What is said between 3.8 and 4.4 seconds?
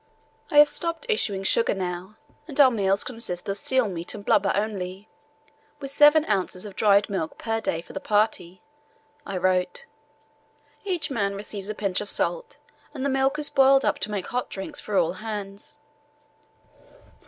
meat and